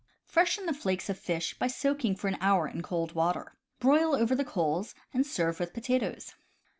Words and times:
—Freshen 0.25 0.65
the 0.65 0.73
flakes 0.73 1.11
of 1.11 1.19
fish 1.19 1.53
by 1.59 1.67
soaking 1.67 2.15
for 2.15 2.27
an 2.27 2.39
hour 2.41 2.67
in 2.67 2.81
cold 2.81 3.13
water. 3.13 3.53
Broil 3.79 4.15
over 4.15 4.33
the 4.33 4.43
coals, 4.43 4.95
and 5.13 5.27
serve 5.27 5.59
with 5.59 5.73
potatoes. 5.75 6.33